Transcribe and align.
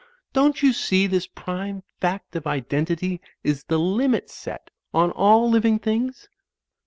Don't 0.33 0.63
you 0.63 0.73
see 0.73 1.05
this 1.05 1.27
prime 1.27 1.83
fact 1.99 2.35
of 2.35 2.47
identity 2.47 3.21
is 3.43 3.65
the 3.65 3.77
limit 3.77 4.31
set 4.31 4.71
on 4.95 5.11
all 5.11 5.47
living 5.47 5.77
things?" 5.77 6.27